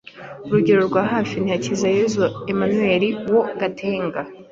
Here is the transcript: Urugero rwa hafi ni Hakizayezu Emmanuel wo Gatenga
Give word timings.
Urugero 0.45 0.81
rwa 0.89 1.03
hafi 1.13 1.35
ni 1.39 1.49
Hakizayezu 1.53 2.23
Emmanuel 2.51 3.03
wo 3.33 3.41
Gatenga 3.59 4.21